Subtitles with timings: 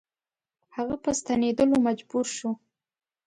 [0.75, 2.51] هغه په ستنېدلو مجبور شو.